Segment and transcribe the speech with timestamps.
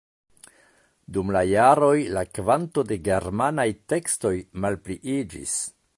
[1.17, 4.33] Dum la jaroj la kvanto de germanaj tekstoj
[4.65, 5.55] malpliiĝis.